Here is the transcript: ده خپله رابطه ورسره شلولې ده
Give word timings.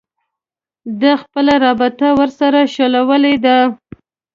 ده 1.01 1.11
خپله 1.21 1.53
رابطه 1.65 2.07
ورسره 2.19 2.61
شلولې 2.73 3.35
ده 3.45 3.57